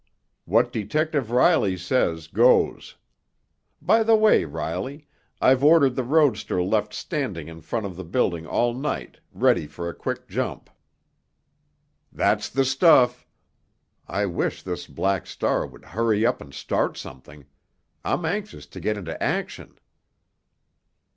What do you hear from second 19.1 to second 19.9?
action."